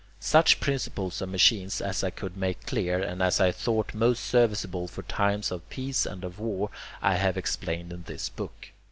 [0.19, 4.87] Such principles of machines as I could make clear, and as I thought most serviceable
[4.87, 6.71] for times of peace and of war,
[7.03, 8.69] I have explained in this book.